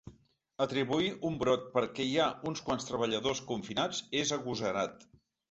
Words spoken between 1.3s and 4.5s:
brot perquè hi ha uns quants treballadors confinats és